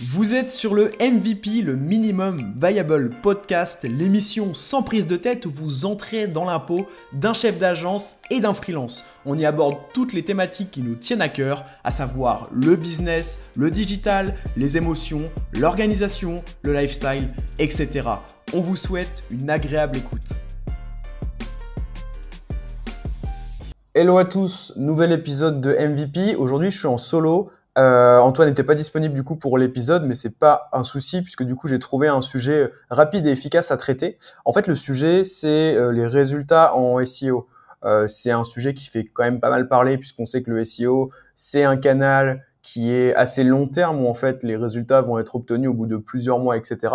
[0.00, 5.52] Vous êtes sur le MVP, le Minimum Viable Podcast, l'émission sans prise de tête où
[5.52, 9.04] vous entrez dans l'impôt d'un chef d'agence et d'un freelance.
[9.24, 13.52] On y aborde toutes les thématiques qui nous tiennent à cœur, à savoir le business,
[13.56, 17.28] le digital, les émotions, l'organisation, le lifestyle,
[17.60, 18.02] etc.
[18.52, 20.40] On vous souhaite une agréable écoute.
[23.94, 26.34] Hello à tous, nouvel épisode de MVP.
[26.34, 30.14] Aujourd'hui, je suis en solo euh, Antoine n'était pas disponible du coup pour l'épisode, mais
[30.14, 33.76] c'est pas un souci puisque du coup j'ai trouvé un sujet rapide et efficace à
[33.76, 34.16] traiter.
[34.44, 37.48] En fait, le sujet c'est euh, les résultats en SEO.
[37.84, 40.64] Euh, c'est un sujet qui fait quand même pas mal parler puisqu'on sait que le
[40.64, 45.18] SEO c'est un canal qui est assez long terme où en fait les résultats vont
[45.18, 46.94] être obtenus au bout de plusieurs mois, etc.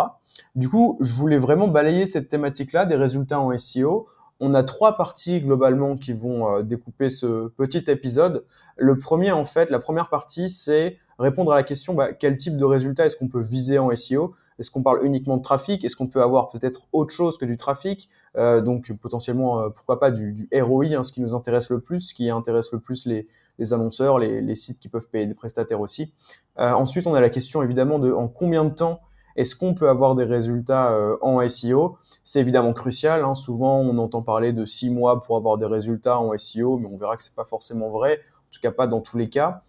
[0.56, 4.08] Du coup, je voulais vraiment balayer cette thématique-là des résultats en SEO
[4.40, 8.44] on a trois parties globalement qui vont euh, découper ce petit épisode.
[8.76, 12.56] Le premier, en fait, la première partie, c'est répondre à la question bah, quel type
[12.56, 15.84] de résultat est-ce qu'on peut viser en SEO Est-ce qu'on parle uniquement de trafic?
[15.84, 18.08] Est-ce qu'on peut avoir peut-être autre chose que du trafic?
[18.36, 22.00] Euh, Donc potentiellement, euh, pourquoi pas du, ROI, hein, ce qui nous intéresse le plus,
[22.00, 23.26] ce qui intéresse le plus les,
[23.74, 26.14] annonceurs, les, sites qui peuvent payer des prestataires aussi.
[26.56, 29.00] ensuite, on a la question évidemment de en combien de temps
[29.40, 33.24] est-ce qu'on peut avoir des résultats euh, en SEO C'est évidemment crucial.
[33.24, 33.34] Hein.
[33.34, 36.98] Souvent, on entend parler de six mois pour avoir des résultats en SEO, mais on
[36.98, 38.20] verra que c'est pas forcément vrai.
[38.20, 39.62] En tout cas, pas dans tous les cas.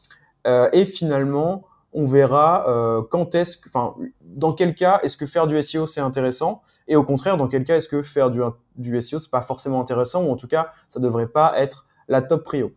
[0.45, 1.63] Euh, et finalement,
[1.93, 6.01] on verra euh, quand est-ce, enfin, dans quel cas est-ce que faire du SEO c'est
[6.01, 8.41] intéressant, et au contraire, dans quel cas est-ce que faire du,
[8.77, 12.21] du SEO c'est pas forcément intéressant, ou en tout cas, ça devrait pas être la
[12.21, 12.71] top prio.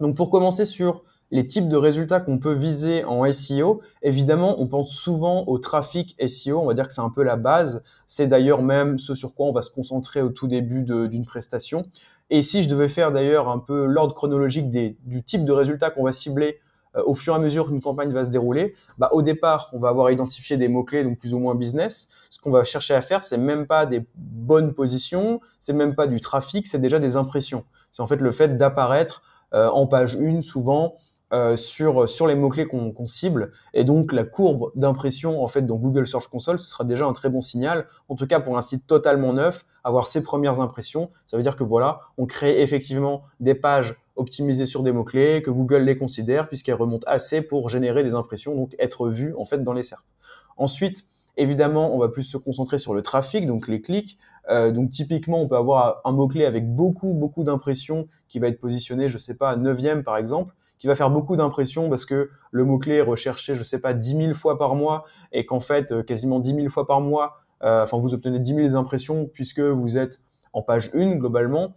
[0.00, 4.66] Donc, pour commencer sur les types de résultats qu'on peut viser en SEO, évidemment, on
[4.66, 7.82] pense souvent au trafic SEO, on va dire que c'est un peu la base.
[8.06, 11.86] C'est d'ailleurs même ce sur quoi on va se concentrer au tout début d'une prestation.
[12.30, 15.90] Et si je devais faire d'ailleurs un peu l'ordre chronologique des, du type de résultats
[15.90, 16.58] qu'on va cibler
[16.96, 19.78] euh, au fur et à mesure qu'une campagne va se dérouler, bah, au départ, on
[19.78, 22.08] va avoir identifié des mots-clés, donc plus ou moins business.
[22.30, 26.06] Ce qu'on va chercher à faire, c'est même pas des bonnes positions, c'est même pas
[26.06, 27.64] du trafic, c'est déjà des impressions.
[27.90, 29.22] C'est en fait le fait d'apparaître
[29.54, 30.94] euh, en page 1 souvent
[31.32, 33.52] euh, sur sur les mots clés qu'on cible.
[33.74, 37.12] Et donc la courbe d'impression en fait dans Google Search Console ce sera déjà un
[37.12, 37.86] très bon signal.
[38.08, 41.56] En tout cas pour un site totalement neuf avoir ses premières impressions ça veut dire
[41.56, 45.96] que voilà on crée effectivement des pages optimisées sur des mots clés que Google les
[45.98, 49.82] considère puisqu'elles remontent assez pour générer des impressions donc être vues en fait dans les
[49.82, 50.04] SERP
[50.56, 51.04] ensuite
[51.38, 54.18] Évidemment, on va plus se concentrer sur le trafic, donc les clics.
[54.50, 58.60] Euh, donc typiquement, on peut avoir un mot-clé avec beaucoup, beaucoup d'impressions qui va être
[58.60, 62.30] positionné, je sais pas, à 9 par exemple qui va faire beaucoup d'impression parce que
[62.52, 65.90] le mot-clé est recherché, je sais pas, 10 000 fois par mois et qu'en fait,
[65.90, 69.98] euh, quasiment 10 000 fois par mois, euh, vous obtenez 10 000 impressions puisque vous
[69.98, 70.20] êtes
[70.52, 71.74] en page 1 globalement,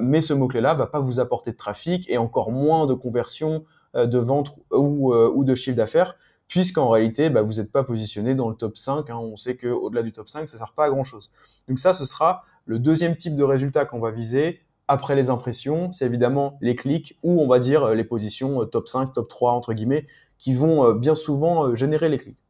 [0.00, 3.64] mais ce mot-clé-là va pas vous apporter de trafic et encore moins de conversion
[3.94, 6.16] de vente ou de chiffre d'affaires,
[6.48, 9.10] puisqu'en réalité, bah, vous n'êtes pas positionné dans le top 5.
[9.10, 9.16] Hein.
[9.16, 11.30] On sait qu'au-delà du top 5, ça sert pas à grand-chose.
[11.68, 15.92] Donc ça, ce sera le deuxième type de résultat qu'on va viser, après les impressions,
[15.92, 19.28] c'est évidemment les clics ou on va dire euh, les positions euh, top 5, top
[19.28, 20.06] 3 entre guillemets
[20.38, 22.42] qui vont euh, bien souvent générer les clics.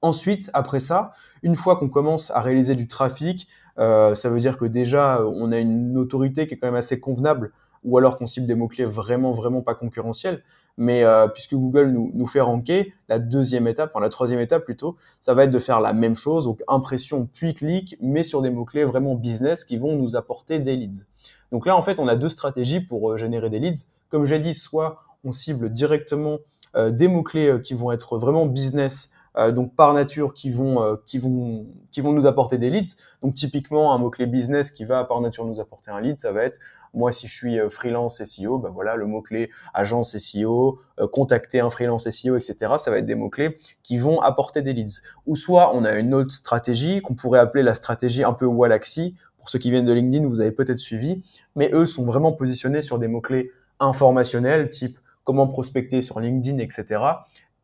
[0.00, 1.12] Ensuite, après ça,
[1.42, 5.58] une fois qu'on commence à réaliser du trafic, ça veut dire que déjà on a
[5.58, 7.52] une autorité qui est quand même assez convenable
[7.84, 10.42] ou alors qu'on cible des mots-clés vraiment, vraiment pas concurrentiels.
[10.76, 14.96] Mais euh, puisque Google nous, fait ranker, la deuxième étape, enfin la troisième étape plutôt,
[15.18, 18.50] ça va être de faire la même chose, donc impression puis clic, mais sur des
[18.50, 21.06] mots-clés vraiment business qui vont nous apporter des leads.
[21.50, 23.86] Donc là, en fait, on a deux stratégies pour euh, générer des leads.
[24.08, 26.38] Comme j'ai dit, soit on cible directement
[26.76, 29.12] euh, des mots-clés qui vont être vraiment business,
[29.52, 32.96] donc par nature qui vont euh, qui vont qui vont nous apporter des leads.
[33.22, 36.32] Donc typiquement un mot clé business qui va par nature nous apporter un lead, ça
[36.32, 36.58] va être
[36.92, 40.80] moi si je suis euh, freelance SEO, ben voilà le mot clé agence SEO,
[41.12, 42.74] contacter un freelance SEO, etc.
[42.78, 45.02] Ça va être des mots clés qui vont apporter des leads.
[45.26, 49.14] Ou soit on a une autre stratégie qu'on pourrait appeler la stratégie un peu Walaxy.
[49.38, 51.22] Pour ceux qui viennent de LinkedIn, vous avez peut-être suivi,
[51.54, 56.58] mais eux sont vraiment positionnés sur des mots clés informationnels type comment prospecter sur LinkedIn,
[56.58, 56.96] etc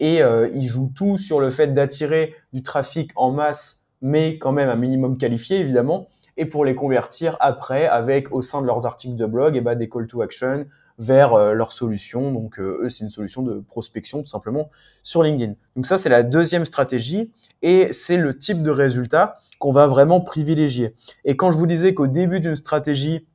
[0.01, 4.53] et euh, ils jouent tout sur le fait d'attirer du trafic en masse mais quand
[4.53, 6.05] même un minimum qualifié évidemment,
[6.37, 9.61] et pour les convertir après avec au sein de leurs articles de blog et eh
[9.63, 10.67] ben, des call to action
[10.99, 12.31] vers euh, leur solution.
[12.31, 14.69] Donc euh, eux c'est une solution de prospection tout simplement
[15.03, 15.55] sur LinkedIn.
[15.75, 17.33] Donc ça c'est la deuxième stratégie
[17.63, 20.95] et c'est le type de résultat qu'on va vraiment privilégier.
[21.25, 23.27] Et quand je vous disais qu'au début d'une stratégie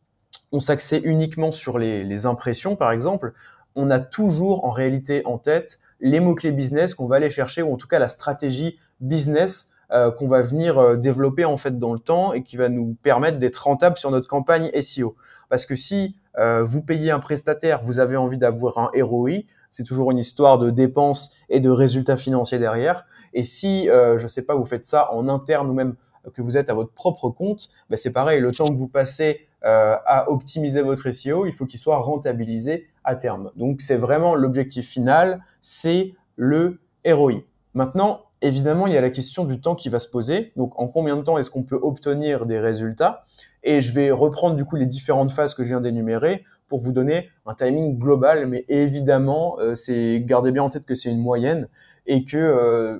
[0.52, 3.34] on s'axait uniquement sur les impressions par exemple,
[3.76, 7.74] on a toujours en réalité en tête les mots-clés business qu'on va aller chercher, ou
[7.74, 11.94] en tout cas la stratégie business euh, qu'on va venir euh, développer en fait dans
[11.94, 15.16] le temps et qui va nous permettre d'être rentable sur notre campagne SEO.
[15.50, 19.84] Parce que si euh, vous payez un prestataire, vous avez envie d'avoir un ROI, c'est
[19.84, 23.06] toujours une histoire de dépenses et de résultats financiers derrière.
[23.34, 25.95] Et si, euh, je sais pas, vous faites ça en interne ou même
[26.34, 29.48] que vous êtes à votre propre compte, ben c'est pareil, le temps que vous passez
[29.66, 33.52] euh, à optimiser votre SEO, il faut qu'il soit rentabilisé terme.
[33.56, 37.44] Donc c'est vraiment l'objectif final, c'est le ROI.
[37.74, 40.52] Maintenant, évidemment, il y a la question du temps qui va se poser.
[40.56, 43.24] Donc, en combien de temps est-ce qu'on peut obtenir des résultats?
[43.64, 46.92] Et je vais reprendre du coup les différentes phases que je viens d'énumérer pour vous
[46.92, 48.48] donner un timing global.
[48.48, 51.68] Mais évidemment, euh, c'est gardez bien en tête que c'est une moyenne
[52.06, 53.00] et que euh,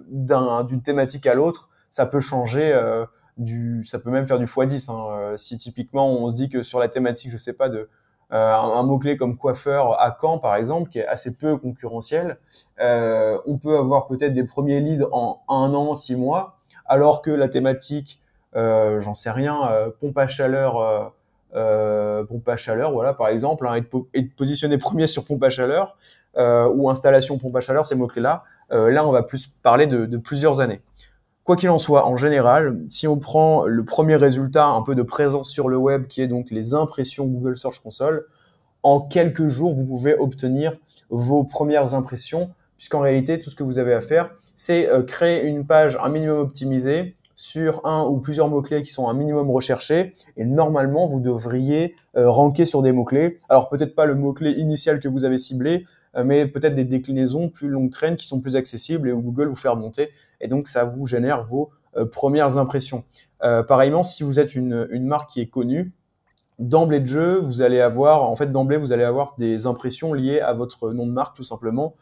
[0.64, 2.72] d'une thématique à l'autre, ça peut changer.
[2.74, 3.06] Euh,
[3.38, 4.92] du, ça peut même faire du x10.
[4.92, 5.38] Hein.
[5.38, 7.88] si typiquement on se dit que sur la thématique, je sais pas de
[8.32, 12.38] euh, un, mot-clé comme coiffeur à Caen, par exemple, qui est assez peu concurrentiel.
[12.80, 17.32] Euh, on peut avoir peut-être des premiers leads en un an, six mois, alors que
[17.32, 18.22] la thématique,
[18.56, 21.14] euh, j'en sais rien, pompe à chaleur,
[21.52, 23.80] pompe à chaleur, voilà, par exemple, hein,
[24.38, 25.98] positionné premier sur pompe à chaleur
[26.38, 30.82] ou installation pompe à chaleur, ces mots-clés-là, là, on va plus parler de plusieurs années.
[31.50, 35.02] Quoi qu'il en soit, en général, si on prend le premier résultat un peu de
[35.02, 38.28] présence sur le web, qui est donc les impressions Google Search Console,
[38.84, 40.74] en quelques jours, vous pouvez obtenir
[41.10, 45.42] vos premières impressions, puisqu'en réalité, tout ce que vous avez à faire, c'est euh, créer
[45.42, 50.12] une page un minimum optimisée sur un ou plusieurs mots-clés qui sont un minimum recherchés,
[50.36, 53.38] et normalement, vous devriez euh, ranker sur des mots-clés.
[53.48, 55.86] Alors peut-être pas le mot-clé initial que vous avez ciblé,
[56.18, 59.48] euh, mais peut-être des déclinaisons plus longues traînes qui sont plus accessibles et où Google
[59.48, 60.10] vous fait remonter.
[60.42, 63.06] Et donc, ça vous génère vos euh, premières impressions.
[63.40, 65.94] Pareillement, si vous êtes une, marque qui est connue,
[66.60, 70.42] d'emblée de jeu, vous allez avoir, en fait, d'emblée, vous allez avoir des impressions liées
[70.42, 71.96] à votre nom de marque, tout simplement,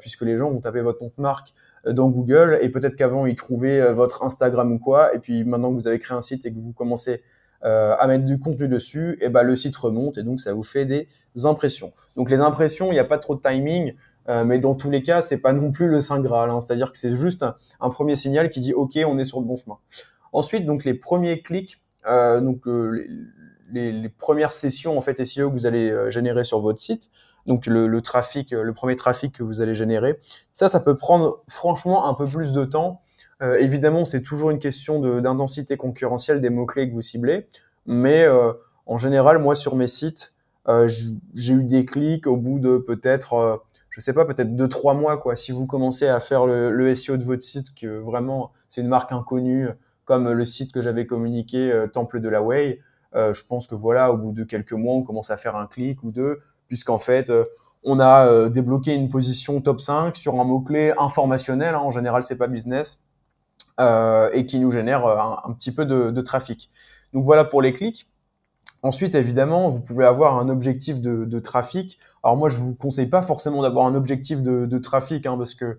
[0.00, 1.52] puisque les gens vont taper votre nom de marque
[1.86, 5.76] dans Google et peut-être qu'avant ils trouvaient votre Instagram ou quoi, et puis maintenant que
[5.76, 7.22] vous avez créé un site et que vous commencez
[7.64, 10.62] euh, à mettre du contenu dessus, et ben le site remonte et donc ça vous
[10.62, 11.08] fait des
[11.44, 11.92] impressions.
[12.14, 13.94] Donc les impressions, il n'y a pas trop de timing,
[14.28, 16.50] euh, mais dans tous les cas, c'est pas non plus le saint graal.
[16.50, 16.60] Hein.
[16.60, 17.42] C'est-à-dire que c'est juste
[17.80, 19.78] un, premier signal qui dit OK, on est sur le bon chemin.
[20.34, 23.06] Ensuite, donc les premiers clics, euh, donc euh,
[23.72, 27.08] les, premières sessions en fait SEO que vous allez euh, générer sur votre site,
[27.46, 30.18] donc le, le, trafic, le premier trafic que vous allez générer,
[30.52, 33.00] ça, ça peut prendre franchement un peu plus de temps.
[33.42, 37.46] Euh, évidemment, c'est toujours une question d'intensité concurrentielle des mots-clés que vous ciblez,
[37.86, 38.52] mais euh,
[38.86, 40.34] en général, moi, sur mes sites,
[40.68, 40.88] euh,
[41.34, 45.18] j'ai eu des clics au bout de peut-être, je sais pas, peut-être deux trois mois,
[45.18, 45.36] quoi.
[45.36, 48.88] Si vous commencez à faire le, le SEO de votre site, que vraiment c'est une
[48.88, 49.68] marque inconnue,
[50.04, 52.80] comme le site que j'avais communiqué, Temple de la Way,
[53.14, 56.02] je pense que voilà, au bout de quelques mois, on commence à faire un clic
[56.02, 56.40] ou deux,
[56.74, 57.32] puisqu'en fait,
[57.84, 61.76] on a débloqué une position top 5 sur un mot-clé informationnel.
[61.76, 62.98] Hein, en général, c'est pas business.
[63.80, 66.70] Euh, et qui nous génère euh, un, petit peu de, trafic.
[67.12, 68.08] Donc voilà pour les clics.
[68.82, 71.98] Ensuite, évidemment, vous pouvez avoir un objectif de, trafic.
[72.22, 75.78] Alors moi, je vous conseille pas forcément d'avoir un objectif de, trafic, hein, parce que,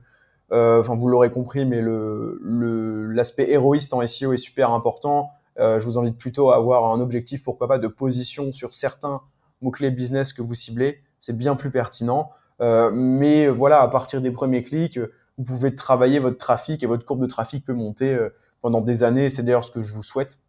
[0.52, 5.30] euh, vous l'aurez compris, mais l'aspect héroïste en SEO est super important.
[5.60, 9.22] Euh, je vous invite plutôt à avoir un objectif, pourquoi pas, de position sur certains
[9.62, 11.02] mots-clés business que vous ciblez.
[11.20, 12.30] C'est bien plus pertinent.
[12.62, 15.00] Euh, mais voilà, à partir des premiers clics,
[15.38, 18.30] vous pouvez travailler votre trafic et votre courbe de trafic peut monter euh,
[18.62, 19.30] pendant des années.
[19.30, 20.40] C'est d'ailleurs ce que je vous souhaite.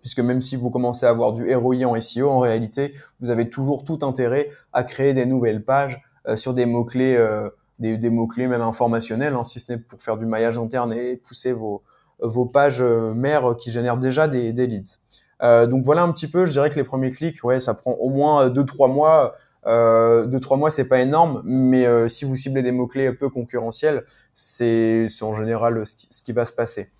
[0.00, 3.50] Puisque même si vous commencez à avoir du ROI en SEO, en réalité, vous avez
[3.50, 8.48] toujours tout intérêt à créer des nouvelles pages euh, sur des mots-clés, euh, des, mots-clés
[8.48, 11.82] même informationnels, hein, si ce n'est pour faire du maillage interne et pousser vos,
[12.20, 14.98] vos pages mères qui génèrent déjà des, des leads.
[15.42, 18.10] Donc voilà un petit peu, je dirais que les premiers clics, ouais, ça prend au
[18.10, 19.34] moins 2-3 mois.
[19.66, 23.12] Euh, deux trois mois c'est pas énorme mais euh, si vous ciblez des mots clés
[23.12, 26.90] peu concurrentiels c'est en général ce qui, ce qui, va se passer.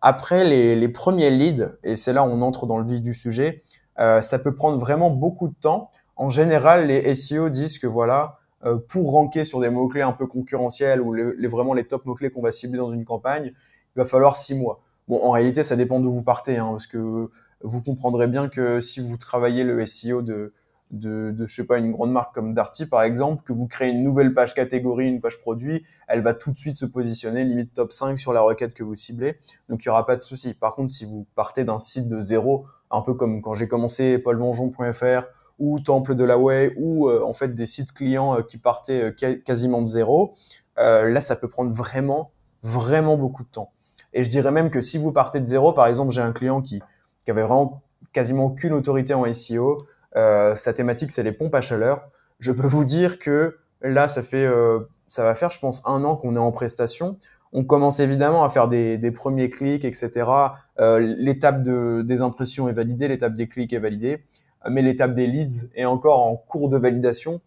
[0.00, 3.12] Après les, les premiers leads et c'est là où on entre dans le vif du
[3.12, 3.60] sujet
[3.98, 5.90] euh, ça peut prendre vraiment beaucoup de temps.
[6.16, 10.12] En général les SEO disent que voilà euh, pour ranker sur des mots clés un
[10.12, 13.52] peu concurrentiels ou les, vraiment les top mots clés qu'on va cibler dans une campagne
[13.54, 14.80] il va falloir six mois.
[15.06, 17.28] Bon en réalité ça dépend d'où vous partez hein, parce que
[17.62, 20.52] vous comprendrez bien que si vous travaillez le SEO de
[20.90, 23.90] de, de, je sais pas, une grande marque comme Darty, par exemple, que vous créez
[23.90, 27.72] une nouvelle page catégorie, une page produit, elle va tout de suite se positionner limite
[27.72, 29.36] top 5 sur la requête que vous ciblez.
[29.68, 30.54] Donc, il y aura pas de souci.
[30.54, 34.18] Par contre, si vous partez d'un site de zéro, un peu comme quand j'ai commencé
[34.18, 35.26] paulvengeon.fr
[35.58, 39.10] ou Temple de la Way ou euh, en fait des sites clients euh, qui partaient
[39.10, 40.34] euh, quasiment de zéro,
[40.76, 42.30] là, ça peut prendre vraiment,
[42.62, 43.72] vraiment beaucoup de temps.
[44.12, 46.60] Et je dirais même que si vous partez de zéro, par exemple, j'ai un client
[46.62, 46.80] qui,
[47.26, 51.60] qui avait vraiment quasiment aucune autorité en SEO, euh, sa thématique, c'est les pompes à
[51.60, 52.08] chaleur.
[52.38, 56.02] Je peux vous dire que là, ça fait, euh, ça va faire, je pense, un
[56.04, 57.18] an qu'on est en prestation.
[57.52, 60.30] On commence évidemment à faire des, des premiers clics, etc.
[60.78, 64.24] Euh, l'étape de, des impressions est validée, l'étape des clics est validée,
[64.70, 67.40] mais l'étape des leads est encore en cours de validation.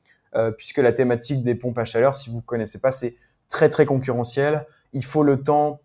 [0.57, 3.15] puisque la thématique des pompes à chaleur, si vous connaissez pas, c'est
[3.47, 4.67] très très concurrentiel.
[4.93, 5.81] Il faut le temps.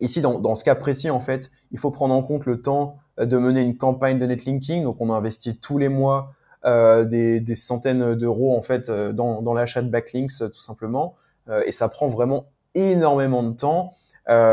[0.00, 2.98] Ici, dans, dans ce cas précis, en fait, il faut prendre en compte le temps
[3.26, 4.84] de mener une campagne de netlinking.
[4.84, 6.32] Donc, on investit tous les mois
[6.66, 11.14] euh, des, centaines d'euros en fait euh, dans, l'achat de backlinks tout simplement.
[11.48, 13.92] Euh, et ça prend vraiment énormément de temps.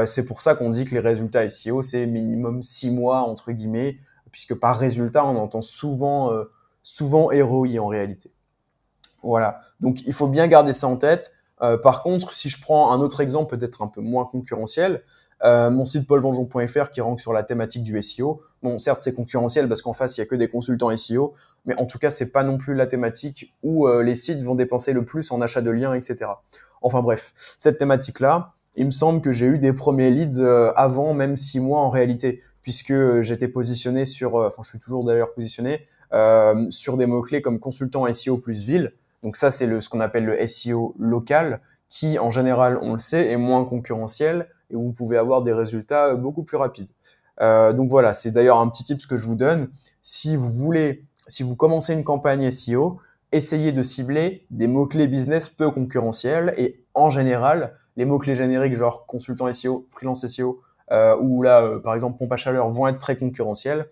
[0.05, 3.97] c'est pour ça qu'on dit que les résultats SEO c'est minimum six mois entre guillemets,
[4.31, 6.31] puisque par résultat on entend souvent
[6.81, 8.31] souvent ROI en réalité.
[9.21, 9.59] Voilà.
[9.81, 11.33] Donc il faut bien garder ça en tête.
[11.61, 15.01] Euh, par contre, si je prends un autre exemple peut-être un peu moins concurrentiel,
[15.43, 18.41] euh, mon site paulvengeon.fr qui rank sur la thématique du SEO.
[18.63, 21.33] Bon, certes, c'est concurrentiel parce qu'en face, il y a que des consultants SEO,
[21.65, 24.55] mais en tout cas, c'est pas non plus la thématique où euh, les sites vont
[24.55, 26.31] dépenser le plus en achat de liens, etc.
[26.81, 30.39] Enfin bref, cette thématique-là, il me semble que j'ai eu des premiers leads
[30.75, 35.33] avant même six mois en réalité, puisque j'étais positionné sur, enfin, je suis toujours d'ailleurs
[35.33, 35.87] positionné
[36.69, 38.93] sur des mots-clés comme consultant SEO plus ville.
[39.27, 43.29] Donc ça, c'est ce qu'on appelle le SEO local, qui en général, on le sait,
[43.29, 46.87] est moins concurrentiel et vous pouvez avoir des résultats euh, beaucoup plus rapides.
[47.41, 49.67] Euh, donc voilà, c'est d'ailleurs un petit tip que je vous donne.
[50.01, 53.01] Si vous voulez, si vous commencez une campagne SEO,
[53.33, 59.07] essayez de cibler des mots-clés business peu concurrentiels et en général, les mots-clés génériques genre
[59.07, 63.17] consultant SEO, freelance SEO euh, ou là, par exemple, pompe à chaleur vont être très
[63.17, 63.89] concurrentiels.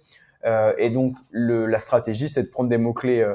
[0.77, 3.25] Et donc, la stratégie, c'est de prendre des mots-clés,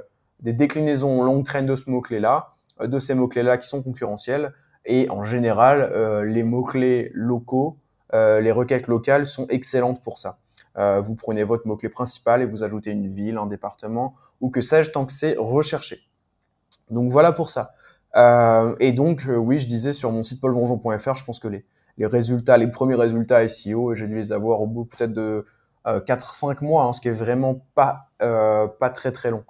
[0.42, 4.52] des déclinaisons longue traîne de ce mot-clé-là, de ces mots-clés-là qui sont concurrentiels
[4.84, 7.76] et en général, euh, les mots-clés locaux,
[8.14, 10.38] euh, les requêtes locales sont excellentes pour ça.
[10.78, 14.60] Euh, vous prenez votre mot-clé principal et vous ajoutez une ville, un département, ou que
[14.60, 16.00] sais-je, tant que c'est recherché.
[16.90, 17.72] Donc voilà pour ça.
[18.80, 21.64] et donc, oui, je disais sur mon site paulvonjon.fr, je pense que les,
[21.98, 25.44] les résultats, les premiers résultats SEO, j'ai dû les avoir au bout peut-être de
[25.86, 29.44] 4-5 mois, hein, ce qui est vraiment pas, pas très très long.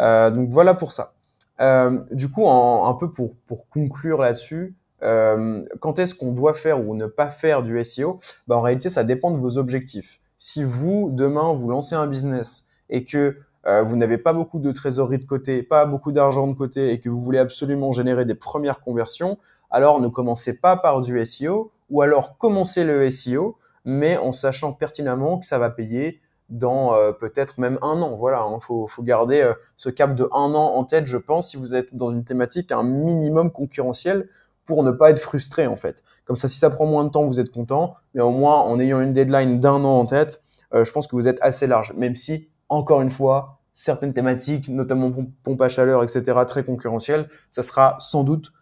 [0.00, 1.12] Donc voilà pour ça.
[1.60, 6.86] Euh, du coup, un peu pour, pour conclure là-dessus, euh, quand est-ce qu'on doit faire
[6.86, 10.20] ou ne pas faire du SEO bah, En réalité, ça dépend de vos objectifs.
[10.36, 14.72] Si vous, demain, vous lancez un business et que euh, vous n'avez pas beaucoup de
[14.72, 18.34] trésorerie de côté, pas beaucoup d'argent de côté et que vous voulez absolument générer des
[18.34, 19.36] premières conversions,
[19.70, 24.72] alors ne commencez pas par du SEO ou alors commencez le SEO, mais en sachant
[24.72, 28.14] pertinemment que ça va payer dans euh, peut-être même un an.
[28.14, 31.16] Voilà, il hein, faut, faut, garder euh, ce cap de un an en tête, je
[31.16, 34.28] pense, si vous êtes dans une thématique un minimum concurrentiel
[34.66, 36.02] pour ne pas être frustré en fait.
[36.24, 38.78] Comme ça, si ça prend moins de temps, vous êtes content, mais au moins en
[38.78, 40.40] ayant une deadline d'un an en tête,
[40.74, 41.94] euh, je pense que vous êtes assez large.
[41.96, 47.62] Même si, encore une fois, certaines thématiques, notamment pompe à chaleur, etc., très concurrentielles, ça
[47.62, 48.52] sera sans doute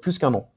[0.00, 0.48] plus qu'un an.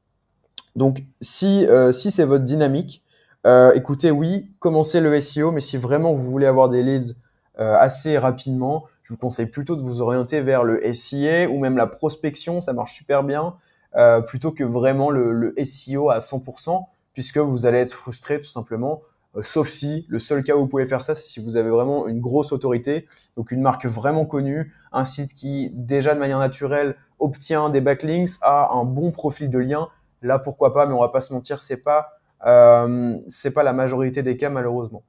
[0.76, 3.03] Donc, si, si c'est votre dynamique,
[3.46, 7.16] euh, écoutez, oui, commencez le SEO, mais si vraiment vous voulez avoir des leads
[7.60, 11.76] euh, assez rapidement, je vous conseille plutôt de vous orienter vers le SIA ou même
[11.76, 13.56] la prospection, ça marche super bien,
[13.96, 18.48] euh, plutôt que vraiment le, le, SEO à 100%, puisque vous allez être frustré tout
[18.48, 19.02] simplement.
[19.42, 22.08] sauf si le seul cas où vous pouvez faire ça, c'est si vous avez vraiment
[22.08, 26.96] une grosse autorité, donc une marque vraiment connue, un site qui déjà de manière naturelle
[27.20, 29.90] obtient des backlinks, a un bon profil de lien.
[30.22, 32.14] Là, pourquoi pas, mais on va pas se mentir, c'est pas
[32.46, 35.04] euh, c'est pas la majorité des cas malheureusement.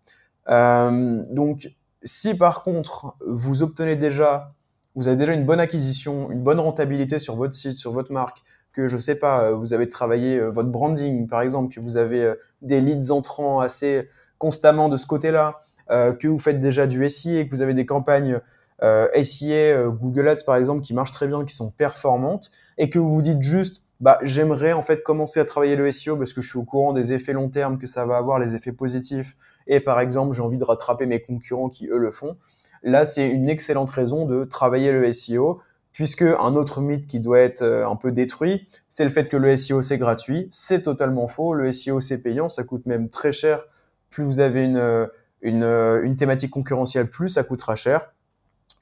[0.49, 1.71] Euh, donc,
[2.03, 4.53] si par contre vous obtenez déjà,
[4.95, 8.43] vous avez déjà une bonne acquisition, une bonne rentabilité sur votre site, sur votre marque,
[8.75, 12.23] que je sais pas, vous avez travaillé euh, votre branding par exemple, que vous avez
[12.23, 15.61] euh, des leads entrants assez constamment de ce côté-là,
[15.91, 18.41] euh, que vous faites déjà du SIA, que vous avez des campagnes
[18.83, 22.99] euh, SIA, Google Ads par exemple, qui marchent très bien, qui sont performantes, et que
[22.99, 26.43] vous vous dites juste, bah, j'aimerais en fait commencer à travailler le SEO parce que
[26.43, 29.35] je suis au courant des effets long terme que ça va avoir, les effets positifs.
[29.67, 32.37] Et par exemple, j'ai envie de rattraper mes concurrents qui eux le font.
[32.83, 35.59] Là, c'est une excellente raison de travailler le SEO
[35.91, 39.39] puisque un autre mythe qui doit être euh, un peu détruit, c'est le fait que
[39.39, 40.49] le SEO c'est gratuit.
[40.51, 41.55] C'est totalement faux.
[41.55, 43.65] Le SEO c'est payant, ça coûte même très cher.
[44.11, 45.07] Plus vous avez une, euh,
[45.47, 48.13] euh, une thématique concurrentielle, plus ça coûtera cher.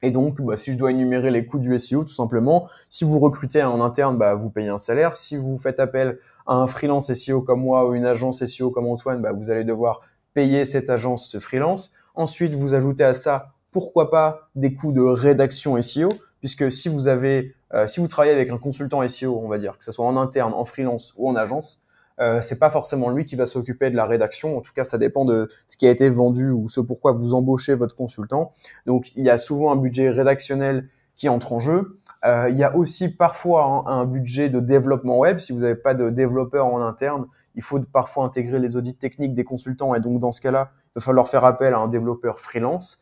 [0.03, 3.17] Et donc, bah, si je dois énumérer les coûts du SEO, tout simplement, si vous
[3.17, 5.15] recrutez en interne, bah, vous payez un salaire.
[5.15, 8.85] Si vous faites appel à un freelance SEO comme moi ou une agence SEO comme
[8.85, 10.01] Antoine, bah, vous allez devoir
[10.33, 11.93] payer cette agence, ce freelance.
[12.15, 16.09] Ensuite, vous ajoutez à ça, pourquoi pas, des coûts de rédaction SEO,
[16.41, 19.77] puisque si vous avez, euh, si vous travaillez avec un consultant SEO, on va dire,
[19.77, 21.82] que ce soit en interne, en freelance ou en agence,
[22.19, 24.57] euh, c'est pas forcément lui qui va s'occuper de la rédaction.
[24.57, 27.33] En tout cas, ça dépend de ce qui a été vendu ou ce pourquoi vous
[27.33, 28.51] embauchez votre consultant.
[28.85, 31.93] Donc, il y a souvent un budget rédactionnel qui entre en jeu.
[32.25, 35.37] Euh, il y a aussi parfois un, budget de développement web.
[35.37, 39.33] Si vous n'avez pas de développeur en interne, il faut parfois intégrer les audits techniques
[39.33, 39.93] des consultants.
[39.93, 43.01] Et donc, dans ce cas-là, il va falloir faire appel à un développeur freelance.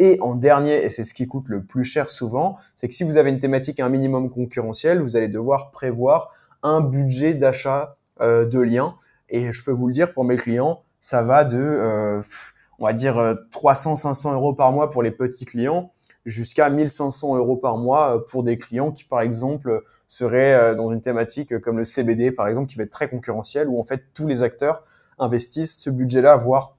[0.00, 3.04] et en dernier, et c'est ce qui coûte le plus cher souvent, c'est que si
[3.04, 6.30] vous avez une thématique un minimum concurrentiel, vous allez devoir prévoir
[6.62, 8.96] un budget d'achat de liens.
[9.28, 12.20] Et je peux vous le dire, pour mes clients, ça va de,
[12.78, 13.16] on va dire,
[13.52, 15.90] 300-500 euros par mois pour les petits clients
[16.24, 20.92] jusqu'à 1500 euros par mois euh, pour des clients qui, par exemple, seraient euh, dans
[20.92, 24.04] une thématique comme le CBD, par exemple, qui va être très concurrentiel, où en fait
[24.14, 24.84] tous les acteurs
[25.18, 26.76] investissent ce budget-là, voire,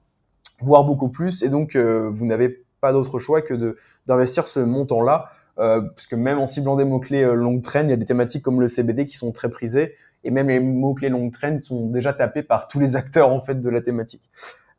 [0.60, 5.28] voire beaucoup plus, et donc euh, vous n'avez pas d'autre choix que d'investir ce montant-là,
[5.58, 8.42] euh, parce que même en ciblant des mots-clés euh, longue il y a des thématiques
[8.42, 9.94] comme le CBD qui sont très prisées,
[10.24, 13.60] et même les mots-clés longue traîne sont déjà tapés par tous les acteurs en fait
[13.60, 14.30] de la thématique.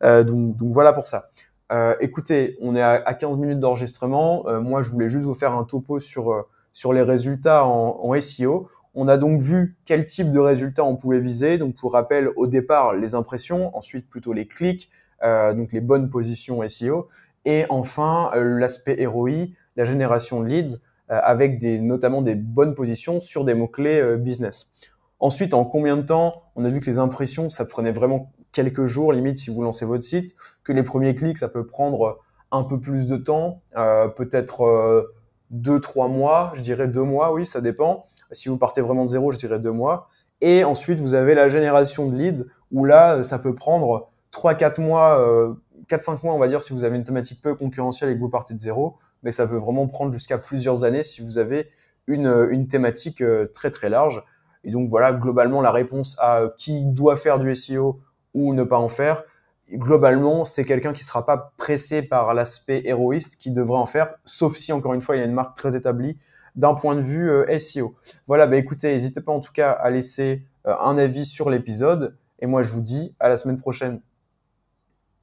[0.03, 1.29] Euh, donc, donc voilà pour ça.
[1.71, 4.47] Euh, écoutez, on est à, 15 minutes d'enregistrement.
[4.47, 7.99] Euh, moi, je voulais juste vous faire un topo sur, euh, sur les résultats en,
[8.03, 8.67] en, SEO.
[8.93, 11.57] On a donc vu quel type de résultats on pouvait viser.
[11.57, 14.89] Donc, pour rappel, au départ, les impressions, ensuite plutôt les clics,
[15.23, 17.07] donc les bonnes positions SEO,
[17.45, 23.43] et enfin l'aspect ROI, la génération de leads, avec des, notamment des bonnes positions sur
[23.43, 24.71] des mots-clés business.
[25.19, 28.85] Ensuite, en combien de temps On a vu que les impressions, ça prenait vraiment quelques
[28.85, 32.19] jours, limite si vous lancez votre site, que les premiers clics, ça peut prendre
[32.53, 35.03] un peu plus de temps, euh, peut-être euh,
[35.49, 38.03] deux, trois mois, je dirais deux mois, oui, ça dépend.
[38.31, 40.07] Si vous partez vraiment de zéro, je dirais deux mois.
[40.39, 44.79] Et ensuite, vous avez la génération de leads, où là, ça peut prendre trois, quatre
[44.79, 45.53] mois, euh,
[45.87, 48.19] quatre, cinq mois, on va dire, si vous avez une thématique peu concurrentielle et que
[48.19, 51.69] vous partez de zéro, mais ça peut vraiment prendre jusqu'à plusieurs années si vous avez
[52.07, 54.23] une, thématique euh, très très large.
[54.63, 57.99] Et donc voilà, globalement, la réponse à qui doit faire du SEO
[58.33, 59.23] ou ne pas en faire.
[59.71, 64.55] Globalement, c'est quelqu'un qui sera pas pressé par l'aspect héroïste qui devrait en faire, sauf
[64.55, 66.17] si, encore une fois, il y a une marque très établie
[66.55, 67.95] d'un point de vue euh, SEO.
[68.27, 72.15] Voilà, bah écoutez, n'hésitez pas en tout cas à laisser euh, un avis sur l'épisode.
[72.39, 74.01] Et moi, je vous dis à la semaine prochaine.